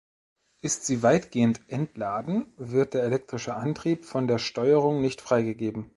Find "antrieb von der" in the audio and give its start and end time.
3.55-4.39